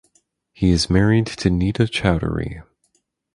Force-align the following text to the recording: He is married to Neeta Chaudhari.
He 0.51 0.71
is 0.71 0.89
married 0.89 1.27
to 1.27 1.49
Neeta 1.51 1.83
Chaudhari. 1.85 2.63